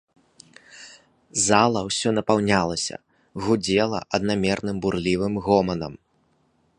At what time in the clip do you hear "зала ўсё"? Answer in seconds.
1.45-2.09